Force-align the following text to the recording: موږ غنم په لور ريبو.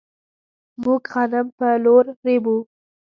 موږ 0.83 1.01
غنم 1.13 1.47
په 1.57 1.67
لور 1.83 2.05
ريبو. 2.25 2.57